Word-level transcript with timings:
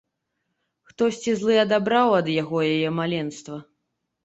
Хтосьці 0.91 1.35
злы 1.41 1.59
адабраў 1.65 2.15
ад 2.21 2.33
яго 2.41 2.65
яе 2.73 2.89
маленства. 3.03 3.63